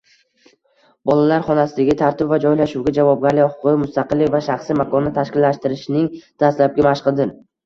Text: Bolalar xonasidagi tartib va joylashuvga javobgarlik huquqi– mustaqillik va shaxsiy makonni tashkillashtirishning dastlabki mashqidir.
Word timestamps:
Bolalar 1.09 1.43
xonasidagi 1.49 1.95
tartib 1.99 2.31
va 2.31 2.39
joylashuvga 2.45 2.93
javobgarlik 2.99 3.45
huquqi– 3.51 3.75
mustaqillik 3.83 4.33
va 4.37 4.43
shaxsiy 4.47 4.79
makonni 4.81 5.13
tashkillashtirishning 5.21 6.11
dastlabki 6.47 6.89
mashqidir. 6.91 7.37